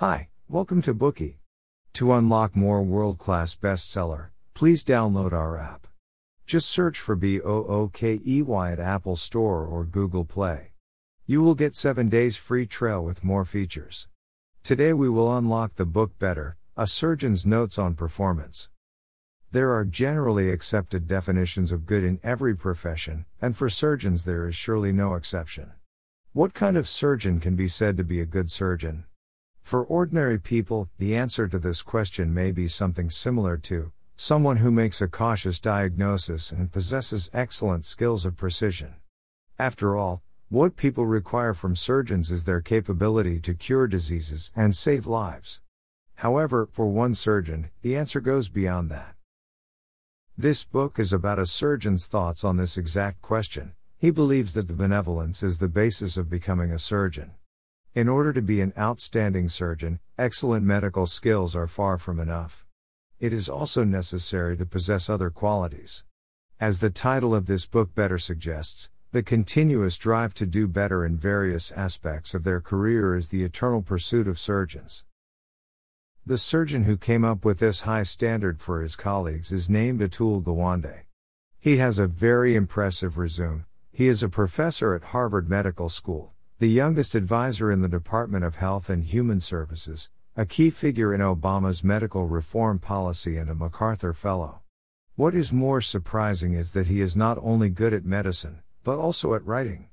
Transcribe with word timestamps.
Hi, 0.00 0.30
welcome 0.48 0.80
to 0.80 0.94
Bookey. 0.94 1.40
To 1.92 2.14
unlock 2.14 2.56
more 2.56 2.82
world 2.82 3.18
class 3.18 3.54
bestseller, 3.54 4.28
please 4.54 4.82
download 4.82 5.34
our 5.34 5.58
app. 5.58 5.86
Just 6.46 6.70
search 6.70 6.98
for 6.98 7.14
B 7.14 7.38
O 7.38 7.64
O 7.66 7.88
K 7.92 8.18
E 8.26 8.40
Y 8.40 8.72
at 8.72 8.80
Apple 8.80 9.16
Store 9.16 9.66
or 9.66 9.84
Google 9.84 10.24
Play. 10.24 10.72
You 11.26 11.42
will 11.42 11.54
get 11.54 11.76
7 11.76 12.08
days 12.08 12.38
free 12.38 12.64
trial 12.64 13.04
with 13.04 13.22
more 13.22 13.44
features. 13.44 14.08
Today 14.62 14.94
we 14.94 15.10
will 15.10 15.36
unlock 15.36 15.74
the 15.74 15.84
book 15.84 16.18
Better, 16.18 16.56
a 16.78 16.86
surgeon's 16.86 17.44
notes 17.44 17.78
on 17.78 17.94
performance. 17.94 18.70
There 19.52 19.70
are 19.70 19.84
generally 19.84 20.50
accepted 20.50 21.08
definitions 21.08 21.72
of 21.72 21.84
good 21.84 22.04
in 22.04 22.20
every 22.22 22.56
profession, 22.56 23.26
and 23.42 23.54
for 23.54 23.68
surgeons 23.68 24.24
there 24.24 24.48
is 24.48 24.56
surely 24.56 24.92
no 24.92 25.12
exception. 25.14 25.72
What 26.32 26.54
kind 26.54 26.78
of 26.78 26.88
surgeon 26.88 27.38
can 27.38 27.54
be 27.54 27.68
said 27.68 27.98
to 27.98 28.02
be 28.02 28.22
a 28.22 28.24
good 28.24 28.50
surgeon? 28.50 29.04
For 29.70 29.84
ordinary 29.84 30.40
people, 30.40 30.88
the 30.98 31.14
answer 31.14 31.46
to 31.46 31.56
this 31.56 31.80
question 31.80 32.34
may 32.34 32.50
be 32.50 32.66
something 32.66 33.08
similar 33.08 33.56
to 33.58 33.92
someone 34.16 34.56
who 34.56 34.72
makes 34.72 35.00
a 35.00 35.06
cautious 35.06 35.60
diagnosis 35.60 36.50
and 36.50 36.72
possesses 36.72 37.30
excellent 37.32 37.84
skills 37.84 38.26
of 38.26 38.36
precision. 38.36 38.96
After 39.60 39.96
all, 39.96 40.24
what 40.48 40.74
people 40.74 41.06
require 41.06 41.54
from 41.54 41.76
surgeons 41.76 42.32
is 42.32 42.42
their 42.42 42.60
capability 42.60 43.38
to 43.42 43.54
cure 43.54 43.86
diseases 43.86 44.50
and 44.56 44.74
save 44.74 45.06
lives. 45.06 45.60
However, 46.16 46.68
for 46.72 46.88
one 46.88 47.14
surgeon, 47.14 47.70
the 47.82 47.96
answer 47.96 48.20
goes 48.20 48.48
beyond 48.48 48.90
that. 48.90 49.14
This 50.36 50.64
book 50.64 50.98
is 50.98 51.12
about 51.12 51.38
a 51.38 51.46
surgeon's 51.46 52.08
thoughts 52.08 52.42
on 52.42 52.56
this 52.56 52.76
exact 52.76 53.22
question. 53.22 53.74
He 53.96 54.10
believes 54.10 54.52
that 54.54 54.66
the 54.66 54.74
benevolence 54.74 55.44
is 55.44 55.58
the 55.58 55.68
basis 55.68 56.16
of 56.16 56.28
becoming 56.28 56.72
a 56.72 56.80
surgeon. 56.80 57.34
In 57.92 58.08
order 58.08 58.32
to 58.32 58.40
be 58.40 58.60
an 58.60 58.72
outstanding 58.78 59.48
surgeon, 59.48 59.98
excellent 60.16 60.64
medical 60.64 61.06
skills 61.06 61.56
are 61.56 61.66
far 61.66 61.98
from 61.98 62.20
enough. 62.20 62.64
It 63.18 63.32
is 63.32 63.48
also 63.48 63.82
necessary 63.82 64.56
to 64.58 64.64
possess 64.64 65.10
other 65.10 65.28
qualities. 65.28 66.04
As 66.60 66.78
the 66.78 66.90
title 66.90 67.34
of 67.34 67.46
this 67.46 67.66
book 67.66 67.92
better 67.92 68.16
suggests, 68.16 68.90
the 69.10 69.24
continuous 69.24 69.98
drive 69.98 70.34
to 70.34 70.46
do 70.46 70.68
better 70.68 71.04
in 71.04 71.16
various 71.16 71.72
aspects 71.72 72.32
of 72.32 72.44
their 72.44 72.60
career 72.60 73.16
is 73.16 73.30
the 73.30 73.42
eternal 73.42 73.82
pursuit 73.82 74.28
of 74.28 74.38
surgeons. 74.38 75.04
The 76.24 76.38
surgeon 76.38 76.84
who 76.84 76.96
came 76.96 77.24
up 77.24 77.44
with 77.44 77.58
this 77.58 77.80
high 77.80 78.04
standard 78.04 78.62
for 78.62 78.82
his 78.82 78.94
colleagues 78.94 79.50
is 79.50 79.68
named 79.68 79.98
Atul 79.98 80.44
Gawande. 80.44 81.06
He 81.58 81.78
has 81.78 81.98
a 81.98 82.06
very 82.06 82.54
impressive 82.54 83.18
resume. 83.18 83.64
He 83.90 84.06
is 84.06 84.22
a 84.22 84.28
professor 84.28 84.94
at 84.94 85.06
Harvard 85.06 85.50
Medical 85.50 85.88
School, 85.88 86.34
the 86.60 86.68
youngest 86.68 87.14
advisor 87.14 87.72
in 87.72 87.80
the 87.80 87.88
Department 87.88 88.44
of 88.44 88.56
Health 88.56 88.90
and 88.90 89.02
Human 89.02 89.40
Services, 89.40 90.10
a 90.36 90.44
key 90.44 90.68
figure 90.68 91.14
in 91.14 91.22
Obama's 91.22 91.82
medical 91.82 92.26
reform 92.26 92.78
policy, 92.78 93.38
and 93.38 93.48
a 93.48 93.54
MacArthur 93.54 94.12
Fellow. 94.12 94.60
What 95.16 95.34
is 95.34 95.54
more 95.54 95.80
surprising 95.80 96.52
is 96.52 96.72
that 96.72 96.86
he 96.86 97.00
is 97.00 97.16
not 97.16 97.38
only 97.40 97.70
good 97.70 97.94
at 97.94 98.04
medicine, 98.04 98.60
but 98.84 98.98
also 98.98 99.32
at 99.32 99.46
writing. 99.46 99.88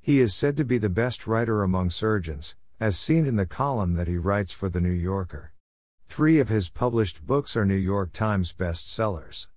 He 0.00 0.20
is 0.20 0.32
said 0.32 0.56
to 0.58 0.64
be 0.64 0.78
the 0.78 0.88
best 0.88 1.26
writer 1.26 1.64
among 1.64 1.90
surgeons, 1.90 2.54
as 2.78 2.96
seen 2.96 3.26
in 3.26 3.34
the 3.34 3.44
column 3.44 3.94
that 3.94 4.06
he 4.06 4.16
writes 4.16 4.52
for 4.52 4.68
The 4.68 4.80
New 4.80 4.92
Yorker. 4.92 5.52
Three 6.08 6.38
of 6.38 6.48
his 6.48 6.70
published 6.70 7.26
books 7.26 7.56
are 7.56 7.66
New 7.66 7.74
York 7.74 8.12
Times 8.12 8.52
bestsellers. 8.52 9.48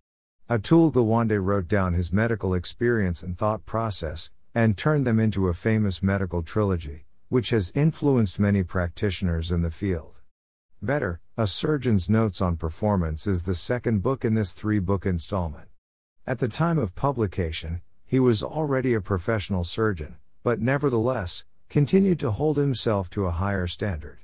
Atul 0.49 0.91
Gawande 0.91 1.39
wrote 1.39 1.67
down 1.67 1.93
his 1.93 2.11
medical 2.11 2.55
experience 2.55 3.21
and 3.21 3.37
thought 3.37 3.67
process, 3.67 4.31
and 4.57 4.75
turned 4.75 5.05
them 5.05 5.19
into 5.19 5.49
a 5.49 5.53
famous 5.53 6.01
medical 6.01 6.41
trilogy, 6.41 7.05
which 7.29 7.51
has 7.51 7.71
influenced 7.75 8.39
many 8.39 8.63
practitioners 8.63 9.51
in 9.51 9.61
the 9.61 9.69
field. 9.69 10.19
Better, 10.81 11.19
A 11.37 11.45
Surgeon's 11.45 12.09
Notes 12.09 12.41
on 12.41 12.57
Performance 12.57 13.27
is 13.27 13.43
the 13.43 13.53
second 13.53 14.01
book 14.01 14.25
in 14.25 14.33
this 14.33 14.53
three 14.53 14.79
book 14.79 15.05
installment. 15.05 15.67
At 16.25 16.39
the 16.39 16.47
time 16.47 16.79
of 16.79 16.95
publication, 16.95 17.81
he 18.03 18.19
was 18.19 18.41
already 18.41 18.95
a 18.95 18.99
professional 18.99 19.63
surgeon, 19.63 20.15
but 20.41 20.59
nevertheless, 20.59 21.45
continued 21.69 22.19
to 22.21 22.31
hold 22.31 22.57
himself 22.57 23.11
to 23.11 23.27
a 23.27 23.37
higher 23.43 23.67
standard. 23.67 24.17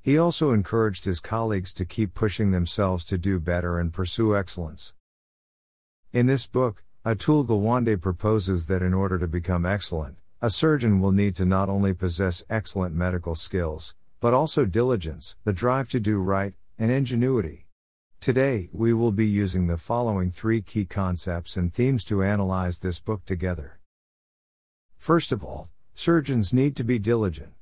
He 0.00 0.16
also 0.16 0.52
encouraged 0.52 1.04
his 1.04 1.20
colleagues 1.20 1.74
to 1.74 1.84
keep 1.84 2.14
pushing 2.14 2.50
themselves 2.50 3.04
to 3.04 3.18
do 3.18 3.38
better 3.38 3.78
and 3.78 3.92
pursue 3.92 4.34
excellence. 4.34 4.94
In 6.14 6.24
this 6.24 6.46
book, 6.46 6.82
Atul 7.06 7.46
Gawande 7.46 8.00
proposes 8.00 8.66
that 8.66 8.82
in 8.82 8.92
order 8.92 9.16
to 9.16 9.28
become 9.28 9.64
excellent, 9.64 10.16
a 10.42 10.50
surgeon 10.50 10.98
will 10.98 11.12
need 11.12 11.36
to 11.36 11.44
not 11.44 11.68
only 11.68 11.94
possess 11.94 12.42
excellent 12.50 12.96
medical 12.96 13.36
skills, 13.36 13.94
but 14.18 14.34
also 14.34 14.64
diligence, 14.64 15.36
the 15.44 15.52
drive 15.52 15.88
to 15.90 16.00
do 16.00 16.18
right, 16.18 16.54
and 16.80 16.90
ingenuity. 16.90 17.68
Today, 18.20 18.68
we 18.72 18.92
will 18.92 19.12
be 19.12 19.24
using 19.24 19.68
the 19.68 19.76
following 19.76 20.32
three 20.32 20.60
key 20.60 20.84
concepts 20.84 21.56
and 21.56 21.72
themes 21.72 22.04
to 22.06 22.24
analyze 22.24 22.80
this 22.80 22.98
book 22.98 23.24
together. 23.24 23.78
First 24.98 25.30
of 25.30 25.44
all, 25.44 25.68
surgeons 25.94 26.52
need 26.52 26.74
to 26.74 26.82
be 26.82 26.98
diligent. 26.98 27.52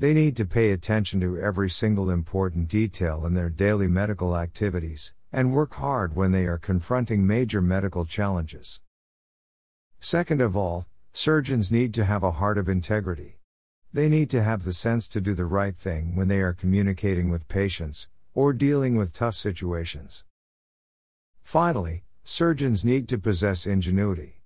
They 0.00 0.12
need 0.12 0.36
to 0.38 0.44
pay 0.44 0.72
attention 0.72 1.20
to 1.20 1.38
every 1.38 1.70
single 1.70 2.10
important 2.10 2.66
detail 2.66 3.24
in 3.24 3.34
their 3.34 3.50
daily 3.50 3.86
medical 3.86 4.36
activities, 4.36 5.12
and 5.32 5.52
work 5.52 5.74
hard 5.74 6.16
when 6.16 6.32
they 6.32 6.46
are 6.46 6.58
confronting 6.58 7.26
major 7.26 7.60
medical 7.60 8.04
challenges. 8.04 8.80
Second 10.00 10.40
of 10.40 10.56
all, 10.56 10.86
surgeons 11.12 11.70
need 11.70 11.92
to 11.94 12.04
have 12.04 12.22
a 12.22 12.32
heart 12.32 12.58
of 12.58 12.68
integrity. 12.68 13.38
They 13.92 14.08
need 14.08 14.30
to 14.30 14.42
have 14.42 14.64
the 14.64 14.72
sense 14.72 15.08
to 15.08 15.20
do 15.20 15.34
the 15.34 15.44
right 15.44 15.76
thing 15.76 16.14
when 16.14 16.28
they 16.28 16.40
are 16.40 16.52
communicating 16.52 17.28
with 17.28 17.48
patients, 17.48 18.08
or 18.34 18.52
dealing 18.52 18.94
with 18.96 19.12
tough 19.12 19.34
situations. 19.34 20.24
Finally, 21.42 22.04
surgeons 22.22 22.84
need 22.84 23.08
to 23.08 23.18
possess 23.18 23.66
ingenuity. 23.66 24.42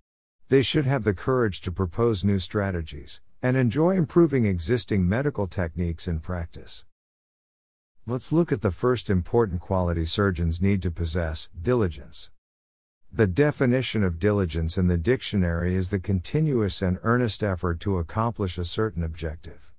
They 0.48 0.62
should 0.62 0.86
have 0.86 1.04
the 1.04 1.14
courage 1.14 1.60
to 1.62 1.72
propose 1.72 2.24
new 2.24 2.38
strategies, 2.38 3.20
and 3.42 3.56
enjoy 3.56 3.96
improving 3.96 4.46
existing 4.46 5.06
medical 5.06 5.46
techniques 5.46 6.08
in 6.08 6.20
practice. 6.20 6.84
Let's 8.06 8.32
look 8.32 8.52
at 8.52 8.60
the 8.60 8.70
first 8.70 9.08
important 9.08 9.62
quality 9.62 10.04
surgeons 10.04 10.60
need 10.60 10.82
to 10.82 10.90
possess 10.90 11.48
diligence. 11.62 12.30
The 13.10 13.26
definition 13.26 14.04
of 14.04 14.18
diligence 14.18 14.76
in 14.76 14.88
the 14.88 14.98
dictionary 14.98 15.74
is 15.74 15.88
the 15.88 15.98
continuous 15.98 16.82
and 16.82 16.98
earnest 17.02 17.42
effort 17.42 17.80
to 17.80 17.96
accomplish 17.96 18.58
a 18.58 18.64
certain 18.66 19.02
objective. 19.02 19.72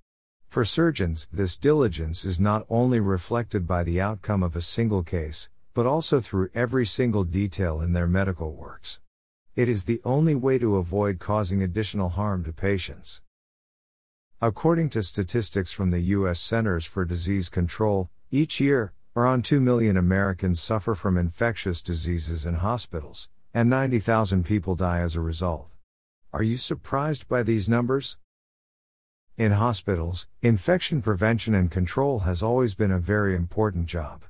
For 0.48 0.64
surgeons, 0.64 1.28
this 1.32 1.56
diligence 1.56 2.24
is 2.24 2.40
not 2.40 2.66
only 2.68 2.98
reflected 2.98 3.64
by 3.64 3.84
the 3.84 4.00
outcome 4.00 4.42
of 4.42 4.56
a 4.56 4.60
single 4.60 5.04
case, 5.04 5.48
but 5.72 5.86
also 5.86 6.20
through 6.20 6.50
every 6.52 6.84
single 6.84 7.22
detail 7.22 7.80
in 7.80 7.92
their 7.92 8.08
medical 8.08 8.54
works. 8.54 8.98
It 9.54 9.68
is 9.68 9.84
the 9.84 10.00
only 10.04 10.34
way 10.34 10.58
to 10.58 10.78
avoid 10.78 11.20
causing 11.20 11.62
additional 11.62 12.08
harm 12.08 12.42
to 12.42 12.52
patients. 12.52 13.20
According 14.42 14.90
to 14.90 15.02
statistics 15.02 15.72
from 15.72 15.90
the 15.90 16.00
U.S. 16.00 16.38
Centers 16.38 16.84
for 16.84 17.06
Disease 17.06 17.48
Control, 17.48 18.10
each 18.30 18.60
year, 18.60 18.92
around 19.16 19.46
2 19.46 19.60
million 19.60 19.96
Americans 19.96 20.60
suffer 20.60 20.94
from 20.94 21.16
infectious 21.16 21.80
diseases 21.80 22.44
in 22.44 22.56
hospitals, 22.56 23.30
and 23.54 23.70
90,000 23.70 24.44
people 24.44 24.74
die 24.74 25.00
as 25.00 25.16
a 25.16 25.22
result. 25.22 25.70
Are 26.34 26.42
you 26.42 26.58
surprised 26.58 27.26
by 27.28 27.42
these 27.42 27.66
numbers? 27.66 28.18
In 29.38 29.52
hospitals, 29.52 30.26
infection 30.42 31.00
prevention 31.00 31.54
and 31.54 31.70
control 31.70 32.18
has 32.20 32.42
always 32.42 32.74
been 32.74 32.92
a 32.92 32.98
very 32.98 33.34
important 33.34 33.86
job. 33.86 34.22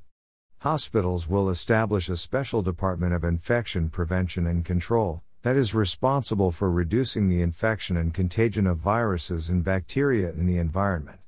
Hospitals 0.58 1.28
will 1.28 1.50
establish 1.50 2.08
a 2.08 2.16
special 2.16 2.62
department 2.62 3.12
of 3.12 3.24
infection 3.24 3.90
prevention 3.90 4.46
and 4.46 4.64
control, 4.64 5.24
that 5.46 5.54
is 5.54 5.76
responsible 5.76 6.50
for 6.50 6.68
reducing 6.68 7.28
the 7.28 7.40
infection 7.40 7.96
and 7.96 8.12
contagion 8.12 8.66
of 8.66 8.78
viruses 8.78 9.48
and 9.48 9.62
bacteria 9.62 10.30
in 10.30 10.44
the 10.44 10.58
environment. 10.58 11.20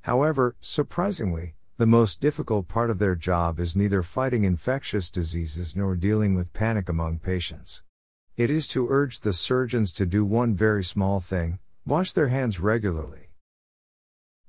However, 0.00 0.56
surprisingly, 0.58 1.54
the 1.76 1.84
most 1.84 2.18
difficult 2.18 2.66
part 2.66 2.88
of 2.88 2.98
their 2.98 3.14
job 3.14 3.60
is 3.60 3.76
neither 3.76 4.02
fighting 4.02 4.44
infectious 4.44 5.10
diseases 5.10 5.76
nor 5.76 5.96
dealing 5.96 6.34
with 6.34 6.54
panic 6.54 6.88
among 6.88 7.18
patients. 7.18 7.82
It 8.38 8.48
is 8.48 8.66
to 8.68 8.88
urge 8.88 9.20
the 9.20 9.34
surgeons 9.34 9.92
to 9.92 10.06
do 10.06 10.24
one 10.24 10.54
very 10.54 10.82
small 10.82 11.20
thing 11.20 11.58
wash 11.84 12.14
their 12.14 12.28
hands 12.28 12.60
regularly. 12.60 13.28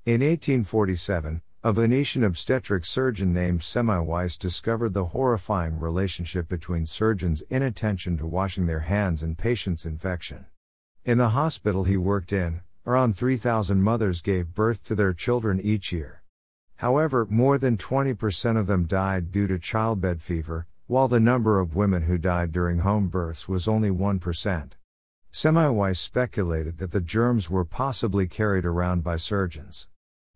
In 0.06 0.22
1847, 0.22 1.42
a 1.62 1.74
Venetian 1.74 2.24
obstetric 2.24 2.86
surgeon 2.86 3.34
named 3.34 3.60
Semmelweis 3.60 4.38
discovered 4.38 4.94
the 4.94 5.04
horrifying 5.06 5.78
relationship 5.78 6.48
between 6.48 6.86
surgeons' 6.86 7.42
inattention 7.50 8.16
to 8.16 8.26
washing 8.26 8.64
their 8.64 8.80
hands 8.80 9.22
and 9.22 9.36
patients' 9.36 9.84
infection. 9.84 10.46
In 11.04 11.18
the 11.18 11.30
hospital 11.30 11.84
he 11.84 11.98
worked 11.98 12.32
in, 12.32 12.62
around 12.86 13.14
3,000 13.14 13.82
mothers 13.82 14.22
gave 14.22 14.54
birth 14.54 14.82
to 14.84 14.94
their 14.94 15.12
children 15.12 15.60
each 15.60 15.92
year. 15.92 16.22
However, 16.76 17.26
more 17.28 17.58
than 17.58 17.76
20% 17.76 18.56
of 18.56 18.66
them 18.66 18.86
died 18.86 19.30
due 19.30 19.46
to 19.46 19.58
childbed 19.58 20.22
fever, 20.22 20.66
while 20.86 21.08
the 21.08 21.20
number 21.20 21.60
of 21.60 21.76
women 21.76 22.04
who 22.04 22.16
died 22.16 22.52
during 22.52 22.78
home 22.78 23.08
births 23.08 23.50
was 23.50 23.68
only 23.68 23.90
1%. 23.90 24.70
Semmelweis 25.30 25.98
speculated 25.98 26.78
that 26.78 26.92
the 26.92 27.02
germs 27.02 27.50
were 27.50 27.66
possibly 27.66 28.26
carried 28.26 28.64
around 28.64 29.04
by 29.04 29.16
surgeons. 29.16 29.89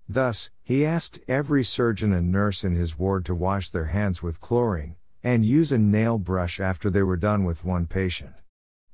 Thus, 0.09 0.51
he 0.63 0.85
asked 0.85 1.19
every 1.29 1.65
surgeon 1.65 2.13
and 2.13 2.31
nurse 2.31 2.65
in 2.65 2.75
his 2.75 2.99
ward 2.99 3.25
to 3.27 3.35
wash 3.35 3.71
their 3.71 3.87
hands 3.87 4.23
with 4.23 4.41
chlorine, 4.41 4.97
and 5.23 5.45
use 5.45 5.73
a 5.73 5.79
nail 5.79 6.19
brush 6.19 6.61
after 6.61 6.91
they 6.91 7.03
were 7.03 7.17
done 7.17 7.45
with 7.45 7.65
one 7.65 7.87
patient. 7.87 8.35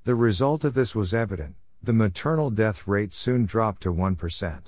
The 0.05 0.15
result 0.15 0.65
of 0.65 0.75
this 0.75 0.95
was 0.95 1.13
evident 1.13 1.57
the 1.83 1.93
maternal 1.93 2.51
death 2.51 2.87
rate 2.87 3.15
soon 3.15 3.47
dropped 3.47 3.83
to 3.83 3.93
1%. 3.93 4.61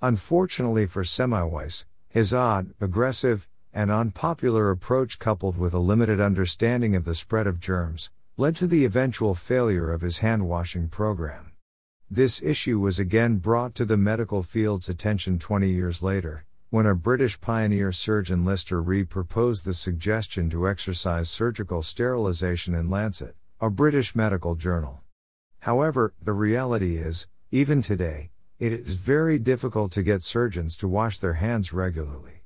Unfortunately 0.00 0.86
for 0.86 1.02
Semmelweis, 1.02 1.84
his 2.08 2.32
odd, 2.32 2.72
aggressive, 2.80 3.48
and 3.72 3.90
unpopular 3.90 4.70
approach, 4.70 5.18
coupled 5.18 5.58
with 5.58 5.74
a 5.74 5.80
limited 5.80 6.20
understanding 6.20 6.94
of 6.94 7.04
the 7.04 7.14
spread 7.14 7.48
of 7.48 7.58
germs, 7.58 8.10
led 8.36 8.54
to 8.54 8.68
the 8.68 8.84
eventual 8.84 9.34
failure 9.34 9.92
of 9.92 10.00
his 10.00 10.18
hand 10.18 10.48
washing 10.48 10.88
program. 10.88 11.53
This 12.10 12.42
issue 12.42 12.78
was 12.78 12.98
again 12.98 13.38
brought 13.38 13.74
to 13.76 13.84
the 13.84 13.96
medical 13.96 14.42
field's 14.42 14.90
attention 14.90 15.38
20 15.38 15.70
years 15.70 16.02
later, 16.02 16.44
when 16.68 16.86
a 16.86 16.94
British 16.94 17.40
pioneer 17.40 17.92
surgeon 17.92 18.44
Lister 18.44 18.82
Reed 18.82 19.08
proposed 19.08 19.64
the 19.64 19.72
suggestion 19.72 20.50
to 20.50 20.68
exercise 20.68 21.30
surgical 21.30 21.82
sterilization 21.82 22.74
in 22.74 22.90
Lancet, 22.90 23.34
a 23.58 23.70
British 23.70 24.14
medical 24.14 24.54
journal. 24.54 25.00
However, 25.60 26.12
the 26.22 26.34
reality 26.34 26.98
is, 26.98 27.26
even 27.50 27.80
today, 27.80 28.30
it 28.58 28.72
is 28.72 28.94
very 28.94 29.38
difficult 29.38 29.90
to 29.92 30.02
get 30.02 30.22
surgeons 30.22 30.76
to 30.76 30.86
wash 30.86 31.18
their 31.18 31.34
hands 31.34 31.72
regularly. 31.72 32.42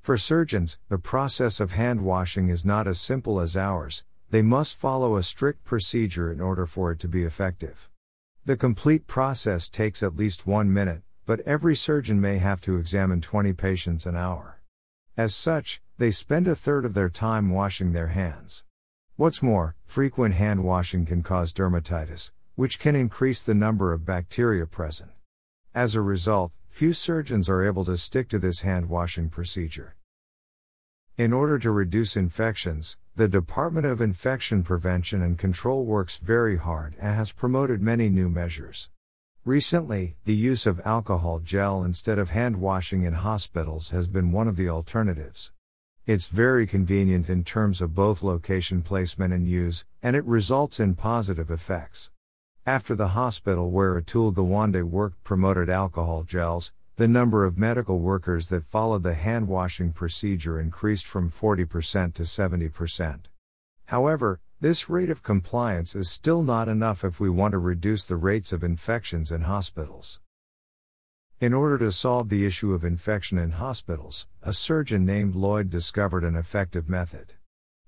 For 0.00 0.18
surgeons, 0.18 0.80
the 0.88 0.98
process 0.98 1.60
of 1.60 1.72
hand 1.72 2.00
washing 2.00 2.48
is 2.48 2.64
not 2.64 2.88
as 2.88 3.00
simple 3.00 3.40
as 3.40 3.56
ours, 3.56 4.02
they 4.30 4.42
must 4.42 4.76
follow 4.76 5.16
a 5.16 5.22
strict 5.22 5.62
procedure 5.62 6.32
in 6.32 6.40
order 6.40 6.66
for 6.66 6.90
it 6.90 6.98
to 6.98 7.08
be 7.08 7.22
effective. 7.22 7.88
The 8.44 8.56
complete 8.56 9.06
process 9.06 9.68
takes 9.68 10.02
at 10.02 10.16
least 10.16 10.48
one 10.48 10.72
minute, 10.72 11.02
but 11.26 11.38
every 11.40 11.76
surgeon 11.76 12.20
may 12.20 12.38
have 12.38 12.60
to 12.62 12.76
examine 12.76 13.20
20 13.20 13.52
patients 13.52 14.04
an 14.04 14.16
hour. 14.16 14.60
As 15.16 15.32
such, 15.32 15.80
they 15.98 16.10
spend 16.10 16.48
a 16.48 16.56
third 16.56 16.84
of 16.84 16.94
their 16.94 17.08
time 17.08 17.50
washing 17.50 17.92
their 17.92 18.08
hands. 18.08 18.64
What's 19.14 19.44
more, 19.44 19.76
frequent 19.84 20.34
hand 20.34 20.64
washing 20.64 21.06
can 21.06 21.22
cause 21.22 21.52
dermatitis, 21.52 22.32
which 22.56 22.80
can 22.80 22.96
increase 22.96 23.44
the 23.44 23.54
number 23.54 23.92
of 23.92 24.04
bacteria 24.04 24.66
present. 24.66 25.12
As 25.72 25.94
a 25.94 26.00
result, 26.00 26.50
few 26.68 26.92
surgeons 26.92 27.48
are 27.48 27.64
able 27.64 27.84
to 27.84 27.96
stick 27.96 28.28
to 28.30 28.40
this 28.40 28.62
hand 28.62 28.88
washing 28.88 29.28
procedure. 29.28 29.94
In 31.16 31.32
order 31.32 31.60
to 31.60 31.70
reduce 31.70 32.16
infections, 32.16 32.96
the 33.14 33.28
Department 33.28 33.84
of 33.84 34.00
Infection 34.00 34.62
Prevention 34.62 35.20
and 35.20 35.36
Control 35.36 35.84
works 35.84 36.16
very 36.16 36.56
hard 36.56 36.94
and 36.98 37.14
has 37.14 37.30
promoted 37.30 37.82
many 37.82 38.08
new 38.08 38.30
measures. 38.30 38.88
Recently, 39.44 40.16
the 40.24 40.34
use 40.34 40.64
of 40.64 40.80
alcohol 40.82 41.38
gel 41.38 41.84
instead 41.84 42.18
of 42.18 42.30
hand 42.30 42.56
washing 42.56 43.02
in 43.02 43.12
hospitals 43.12 43.90
has 43.90 44.06
been 44.06 44.32
one 44.32 44.48
of 44.48 44.56
the 44.56 44.70
alternatives. 44.70 45.52
It's 46.06 46.28
very 46.28 46.66
convenient 46.66 47.28
in 47.28 47.44
terms 47.44 47.82
of 47.82 47.94
both 47.94 48.22
location 48.22 48.80
placement 48.80 49.34
and 49.34 49.46
use, 49.46 49.84
and 50.02 50.16
it 50.16 50.24
results 50.24 50.80
in 50.80 50.94
positive 50.94 51.50
effects. 51.50 52.10
After 52.64 52.94
the 52.94 53.08
hospital 53.08 53.70
where 53.70 54.00
Atul 54.00 54.32
Gawande 54.32 54.84
worked 54.84 55.22
promoted 55.22 55.68
alcohol 55.68 56.22
gels, 56.22 56.72
the 56.96 57.08
number 57.08 57.44
of 57.44 57.56
medical 57.56 58.00
workers 58.00 58.48
that 58.48 58.66
followed 58.66 59.02
the 59.02 59.14
hand 59.14 59.48
washing 59.48 59.92
procedure 59.92 60.60
increased 60.60 61.06
from 61.06 61.30
40% 61.30 62.12
to 62.14 62.22
70%. 62.22 63.20
However, 63.86 64.40
this 64.60 64.88
rate 64.88 65.10
of 65.10 65.22
compliance 65.22 65.96
is 65.96 66.10
still 66.10 66.42
not 66.42 66.68
enough 66.68 67.02
if 67.02 67.18
we 67.18 67.30
want 67.30 67.52
to 67.52 67.58
reduce 67.58 68.04
the 68.04 68.16
rates 68.16 68.52
of 68.52 68.62
infections 68.62 69.32
in 69.32 69.42
hospitals. 69.42 70.20
In 71.40 71.52
order 71.52 71.78
to 71.78 71.90
solve 71.90 72.28
the 72.28 72.46
issue 72.46 72.72
of 72.72 72.84
infection 72.84 73.38
in 73.38 73.52
hospitals, 73.52 74.28
a 74.42 74.52
surgeon 74.52 75.04
named 75.04 75.34
Lloyd 75.34 75.70
discovered 75.70 76.22
an 76.22 76.36
effective 76.36 76.88
method. 76.88 77.32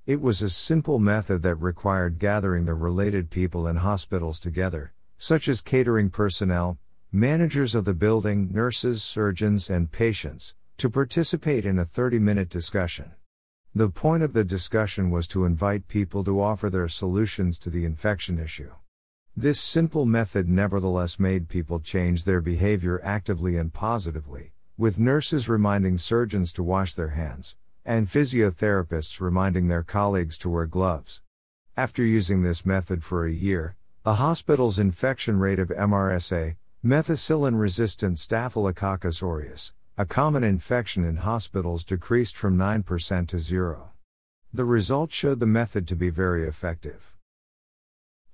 It 0.07 0.21
was 0.21 0.43
a 0.43 0.51
simple 0.51 0.99
method 0.99 1.43
that 1.43 1.55
required 1.57 2.19
gathering 2.19 2.65
the 2.65 2.75
related 2.75 3.31
people 3.31 3.69
in 3.69 3.77
hospitals 3.77 4.41
together, 4.41 4.93
such 5.19 5.47
as 5.47 5.61
catering 5.61 6.11
personnel, 6.11 6.79
managers 7.15 7.77
of 7.77 7.85
the 7.85 7.95
building, 7.95 8.51
nurses, 8.53 9.01
surgeons, 9.01 9.71
and 9.71 9.93
patients, 9.93 10.57
to 10.77 10.91
participate 10.91 11.65
in 11.65 11.79
a 11.79 11.85
30 11.85 12.19
minute 12.19 12.49
discussion. 12.49 13.13
The 13.73 13.89
point 13.89 14.25
of 14.25 14.33
the 14.33 14.43
discussion 14.43 15.11
was 15.11 15.29
to 15.29 15.45
invite 15.45 15.87
people 15.87 16.25
to 16.25 16.41
offer 16.41 16.69
their 16.69 16.89
solutions 16.89 17.57
to 17.61 17.71
the 17.71 17.85
infection 17.85 18.41
issue. 18.41 18.73
This 19.37 19.61
simple 19.61 20.05
method 20.05 20.49
nevertheless 20.49 21.21
made 21.21 21.49
people 21.49 21.79
change 21.79 22.25
their 22.25 22.41
behavior 22.41 23.01
actively 23.05 23.57
and 23.57 23.73
positively, 23.73 24.51
with 24.77 24.99
nurses 24.99 25.49
reminding 25.49 25.99
surgeons 25.99 26.53
to 26.55 26.65
wash 26.65 26.95
their 26.95 27.11
hands, 27.11 27.55
and 27.85 28.09
physiotherapists 28.09 29.21
reminding 29.21 29.69
their 29.69 29.85
colleagues 29.85 30.37
to 30.39 30.51
wear 30.51 30.67
gloves. 30.67 31.23
After 31.77 32.03
using 32.03 32.43
this 32.43 32.67
method 32.67 33.05
for 33.05 33.25
a 33.25 33.33
year, 33.33 33.77
the 34.03 34.15
hospital's 34.15 34.81
infection 34.81 35.39
rate 35.39 35.61
of 35.61 35.69
MRSA, 35.69 36.57
Methicillin 36.85 37.59
resistant 37.59 38.19
Staphylococcus 38.19 39.23
aureus, 39.23 39.73
a 39.97 40.05
common 40.05 40.45
infection 40.45 41.03
in 41.03 41.17
hospitals, 41.17 41.83
decreased 41.83 42.37
from 42.37 42.59
9% 42.59 43.27
to 43.27 43.39
0. 43.39 43.93
The 44.53 44.67
results 44.67 45.15
showed 45.15 45.41
the 45.41 45.47
method 45.47 45.89
to 45.89 45.97
be 45.97 46.11
very 46.11 46.47
effective. 46.47 47.17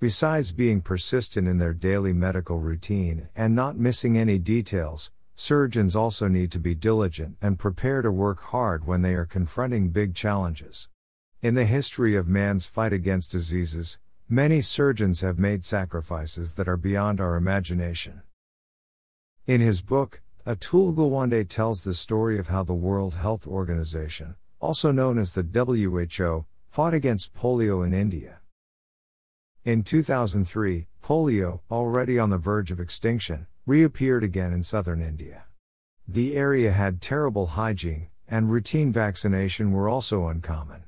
Besides 0.01 0.51
being 0.51 0.81
persistent 0.81 1.47
in 1.47 1.59
their 1.59 1.73
daily 1.73 2.13
medical 2.13 2.59
routine 2.59 3.29
and 3.37 3.55
not 3.55 3.79
missing 3.79 4.19
any 4.19 4.37
details, 4.37 5.13
surgeons 5.37 5.95
also 5.95 6.27
need 6.27 6.51
to 6.51 6.59
be 6.59 6.75
diligent 6.75 7.37
and 7.41 7.57
prepare 7.57 8.03
to 8.03 8.11
work 8.11 8.41
hard 8.41 8.85
when 8.85 9.03
they 9.03 9.15
are 9.15 9.27
confronting 9.27 9.91
big 9.91 10.13
challenges. 10.13 10.89
In 11.41 11.55
the 11.55 11.67
history 11.67 12.17
of 12.17 12.27
man's 12.27 12.67
fight 12.67 12.93
against 12.93 13.31
diseases, 13.31 14.01
many 14.29 14.61
surgeons 14.61 15.21
have 15.21 15.39
made 15.39 15.65
sacrifices 15.65 16.57
that 16.57 16.67
are 16.67 16.77
beyond 16.77 17.21
our 17.21 17.37
imagination. 17.37 18.23
In 19.47 19.61
his 19.61 19.83
book, 19.83 20.21
Atul 20.47 20.95
Gawande 20.95 21.49
tells 21.49 21.83
the 21.83 21.95
story 21.95 22.39
of 22.39 22.49
how 22.49 22.63
the 22.63 22.75
World 22.75 23.15
Health 23.15 23.47
Organization, 23.47 24.37
also 24.61 24.93
known 24.93 25.19
as 25.19 25.33
the 25.33 25.43
WHO, 25.43 26.47
fought 26.69 26.95
against 26.95 27.35
polio 27.35 27.85
in 27.85 27.93
India. 27.93 28.41
In 29.65 29.83
2003, 29.83 30.87
polio, 31.03 31.61
already 31.71 32.19
on 32.19 32.31
the 32.31 32.39
verge 32.39 32.71
of 32.71 32.81
extinction, 32.81 33.47
reappeared 33.67 34.23
again 34.23 34.53
in 34.53 34.63
southern 34.63 35.03
India. 35.03 35.45
The 36.07 36.37
area 36.37 36.73
had 36.73 37.01
terrible 37.01 37.47
hygiene, 37.49 38.09
and 38.29 38.51
routine 38.51 38.93
vaccination 38.93 39.73
were 39.73 39.89
also 39.89 40.27
uncommon. 40.29 40.85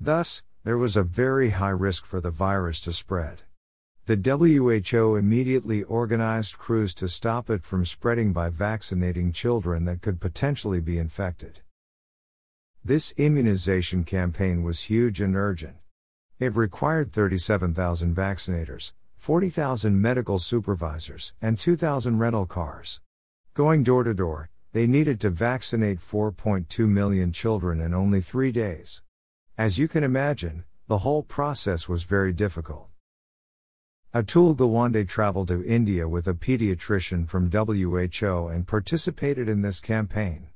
Thus, 0.00 0.42
there 0.64 0.78
was 0.78 0.96
a 0.96 1.02
very 1.02 1.50
high 1.50 1.70
risk 1.70 2.04
for 2.04 2.20
the 2.20 2.30
virus 2.30 2.80
to 2.80 2.92
spread. 2.92 3.42
The 4.06 4.16
WHO 4.92 5.16
immediately 5.16 5.82
organized 5.82 6.58
crews 6.58 6.92
to 6.96 7.08
stop 7.08 7.48
it 7.48 7.64
from 7.64 7.86
spreading 7.86 8.34
by 8.34 8.50
vaccinating 8.50 9.32
children 9.32 9.86
that 9.86 10.02
could 10.02 10.20
potentially 10.20 10.78
be 10.78 10.98
infected. 10.98 11.60
This 12.84 13.14
immunization 13.16 14.04
campaign 14.04 14.62
was 14.62 14.82
huge 14.82 15.22
and 15.22 15.34
urgent. 15.34 15.76
It 16.38 16.54
required 16.54 17.12
37,000 17.12 18.14
vaccinators, 18.14 18.92
40,000 19.16 19.98
medical 19.98 20.38
supervisors, 20.38 21.32
and 21.40 21.58
2,000 21.58 22.18
rental 22.18 22.44
cars. 22.44 23.00
Going 23.54 23.82
door 23.82 24.04
to 24.04 24.12
door, 24.12 24.50
they 24.72 24.86
needed 24.86 25.18
to 25.22 25.30
vaccinate 25.30 26.00
4.2 26.00 26.86
million 26.86 27.32
children 27.32 27.80
in 27.80 27.94
only 27.94 28.20
three 28.20 28.52
days. 28.52 29.02
As 29.56 29.78
you 29.78 29.88
can 29.88 30.04
imagine, 30.04 30.64
the 30.88 30.98
whole 30.98 31.22
process 31.22 31.88
was 31.88 32.04
very 32.04 32.34
difficult. 32.34 32.90
Atul 34.14 34.54
Gawande 34.54 35.08
traveled 35.08 35.48
to 35.48 35.64
India 35.64 36.08
with 36.08 36.28
a 36.28 36.34
pediatrician 36.34 37.28
from 37.28 37.50
WHO 37.50 38.46
and 38.46 38.64
participated 38.64 39.48
in 39.48 39.62
this 39.62 39.80
campaign. 39.80 40.46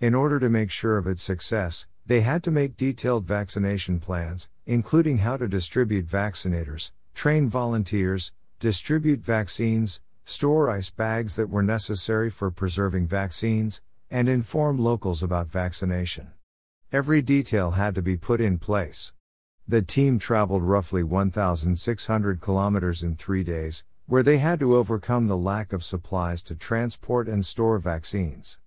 In 0.00 0.12
order 0.12 0.40
to 0.40 0.48
make 0.48 0.72
sure 0.72 0.98
of 0.98 1.06
its 1.06 1.22
success, 1.22 1.86
they 2.04 2.22
had 2.22 2.42
to 2.42 2.50
make 2.50 2.76
detailed 2.76 3.24
vaccination 3.24 4.00
plans, 4.00 4.48
including 4.66 5.18
how 5.18 5.36
to 5.36 5.46
distribute 5.46 6.08
vaccinators, 6.08 6.90
train 7.14 7.48
volunteers, 7.48 8.32
distribute 8.58 9.20
vaccines, 9.20 10.00
store 10.24 10.68
ice 10.68 10.90
bags 10.90 11.36
that 11.36 11.48
were 11.48 11.62
necessary 11.62 12.28
for 12.28 12.50
preserving 12.50 13.06
vaccines, 13.06 13.80
and 14.10 14.28
inform 14.28 14.80
locals 14.80 15.22
about 15.22 15.46
vaccination. 15.46 16.32
Every 16.90 17.22
detail 17.22 17.70
had 17.70 17.94
to 17.94 18.02
be 18.02 18.16
put 18.16 18.40
in 18.40 18.58
place. 18.58 19.12
The 19.68 19.82
team 19.82 20.20
traveled 20.20 20.62
roughly 20.62 21.02
1,600 21.02 22.40
kilometers 22.40 23.02
in 23.02 23.16
three 23.16 23.42
days, 23.42 23.82
where 24.06 24.22
they 24.22 24.38
had 24.38 24.60
to 24.60 24.76
overcome 24.76 25.26
the 25.26 25.36
lack 25.36 25.72
of 25.72 25.82
supplies 25.82 26.40
to 26.42 26.54
transport 26.54 27.28
and 27.28 27.44
store 27.44 27.78
vaccines. 27.80 28.58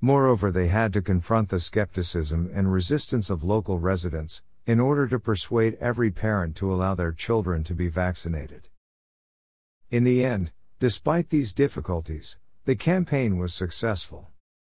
Moreover, 0.00 0.50
they 0.50 0.68
had 0.68 0.92
to 0.92 1.00
confront 1.00 1.48
the 1.48 1.58
skepticism 1.58 2.50
and 2.52 2.70
resistance 2.70 3.30
of 3.30 3.42
local 3.42 3.78
residents, 3.78 4.42
in 4.66 4.78
order 4.78 5.08
to 5.08 5.18
persuade 5.18 5.78
every 5.80 6.10
parent 6.10 6.54
to 6.56 6.70
allow 6.70 6.94
their 6.94 7.12
children 7.12 7.64
to 7.64 7.74
be 7.74 7.88
vaccinated. 7.88 8.68
In 9.90 10.04
the 10.04 10.22
end, 10.22 10.52
despite 10.78 11.30
these 11.30 11.54
difficulties, 11.54 12.36
The 12.64 12.76
campaign 12.76 13.38
was 13.38 13.52
successful. 13.52 14.30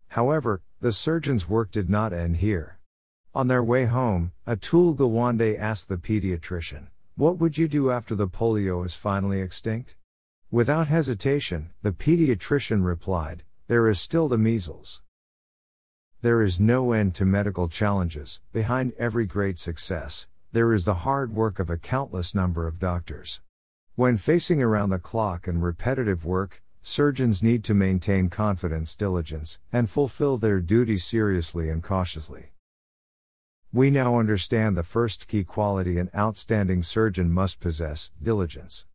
However, 0.10 0.62
the 0.80 0.94
surgeon's 0.94 1.50
work 1.50 1.70
did 1.70 1.89
not 1.89 2.13
end 2.13 2.38
here. 2.38 2.80
On 3.36 3.48
their 3.48 3.63
way 3.63 3.86
home, 3.86 4.32
Atul 4.46 4.96
Gawande 4.96 5.58
asked 5.58 5.90
the 5.90 5.98
pediatrician, 5.98 6.90
What 7.16 7.40
would 7.40 7.58
you 7.58 7.68
do 7.68 7.90
after 7.90 8.13
the 8.13 8.28
polio 8.28 8.86
is 8.86 8.94
finally 8.94 9.42
extinct? 9.42 9.96
Without 10.52 10.88
hesitation, 10.88 11.72
the 11.82 11.92
pediatrician 11.92 12.86
replied, 12.86 13.42
There 13.68 13.90
is 13.90 14.00
still 14.00 14.28
the 14.28 14.38
measles. 14.38 15.02
There 16.22 16.44
is 16.44 16.60
no 16.60 16.92
end 16.92 17.16
to 17.16 17.25
medical 17.25 17.68
challenges, 17.68 18.40
behind 18.52 18.94
every 19.00 19.25
great 19.25 19.58
success, 19.58 20.28
there 20.52 20.72
is 20.72 20.86
the 20.86 21.02
hard 21.02 21.34
work 21.34 21.58
of 21.58 21.72
a 21.72 21.78
countless 21.78 22.36
number 22.36 22.68
of 22.68 22.78
doctors. 22.78 23.42
When 23.96 24.18
facing 24.18 24.62
around 24.62 24.92
the 24.92 25.00
clock 25.00 25.48
and 25.48 25.63
repetitive 25.63 26.24
work, 26.24 26.62
surgeons 26.84 27.42
need 27.42 27.63
to 27.63 27.74
maintain 27.74 28.30
confidence, 28.30 28.94
diligence, 28.94 29.60
and 29.72 29.90
fulfill 29.90 30.38
their 30.38 30.60
duty 30.62 30.98
seriously 30.98 31.68
and 31.70 31.82
cautiously. 31.82 32.52
We 33.75 33.89
now 33.89 34.20
understand 34.20 34.77
the 34.77 34.84
first 34.84 35.27
key 35.27 35.44
quality 35.44 35.98
an 35.98 36.12
outstanding 36.15 36.84
surgeon 36.84 37.32
must 37.32 37.60
possess 37.60 38.12
diligence. 38.22 38.86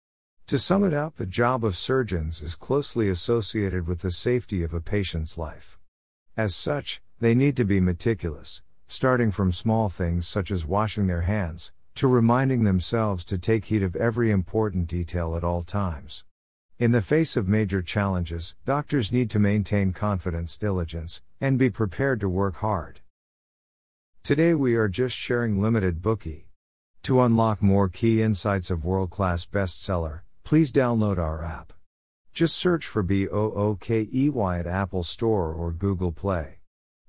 To 0.46 0.56
sum 0.56 0.84
it 0.84 0.94
up, 0.94 1.16
the 1.16 1.26
job 1.26 1.64
of 1.64 1.76
surgeons 1.76 2.40
is 2.40 2.54
closely 2.54 3.08
associated 3.08 3.88
with 3.88 4.02
the 4.02 4.12
safety 4.12 4.62
of 4.62 4.72
a 4.72 4.80
patient's 4.80 5.36
life. 5.36 5.80
As 6.36 6.54
such, 6.54 7.02
they 7.18 7.34
need 7.34 7.56
to 7.56 7.64
be 7.64 7.80
meticulous, 7.80 8.62
starting 8.86 9.32
from 9.32 9.50
small 9.50 9.88
things 9.88 10.28
such 10.28 10.52
as 10.52 10.64
washing 10.64 11.08
their 11.08 11.22
hands, 11.22 11.72
to 11.96 12.06
reminding 12.06 12.62
themselves 12.62 13.24
to 13.24 13.36
take 13.36 13.64
heed 13.64 13.82
of 13.82 13.96
every 13.96 14.30
important 14.30 14.86
detail 14.86 15.34
at 15.34 15.42
all 15.42 15.64
times. 15.64 16.24
In 16.78 16.92
the 16.92 17.02
face 17.02 17.36
of 17.36 17.48
major 17.48 17.82
challenges, 17.82 18.54
doctors 18.64 19.10
need 19.10 19.28
to 19.30 19.40
maintain 19.40 19.92
confidence, 19.92 20.56
diligence, 20.56 21.20
and 21.40 21.58
be 21.58 21.68
prepared 21.68 22.20
to 22.20 22.28
work 22.28 22.58
hard. 22.58 23.00
Today 24.22 24.54
we 24.54 24.74
are 24.74 24.88
just 24.88 25.16
sharing 25.16 25.62
limited 25.62 26.02
Bookey. 26.02 26.44
To 27.04 27.22
unlock 27.22 27.62
more 27.62 27.88
key 27.88 28.20
insights 28.20 28.70
of 28.70 28.84
world 28.84 29.10
class 29.10 29.46
bestseller, 29.46 30.20
please 30.44 30.70
download 30.70 31.16
our 31.18 31.42
app. 31.42 31.72
Just 32.34 32.56
search 32.56 32.86
for 32.86 33.02
BOOKEY 33.02 34.30
at 34.58 34.66
Apple 34.66 35.02
Store 35.02 35.52
or 35.54 35.72
Google 35.72 36.12
Play. 36.12 36.58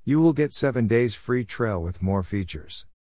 You 0.05 0.21
will 0.21 0.33
get 0.33 0.53
7 0.53 0.87
days 0.87 1.13
free 1.15 1.43
trial 1.43 1.83
with 1.83 2.01
more 2.01 2.23
features. 2.23 2.85